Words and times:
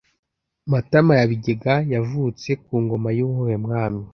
Matama 0.71 1.11
ya 1.19 1.25
bigega 1.29 1.73
yavutse 1.93 2.49
ku 2.63 2.73
ngoma 2.83 3.09
y’uwuhe 3.17 3.55
mwami 3.65 4.03